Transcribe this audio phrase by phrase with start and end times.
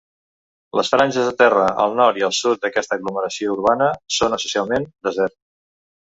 [0.77, 5.39] Les franges de terra al nord i al sud d'aquesta aglomeració urbana són, essencialment, desert.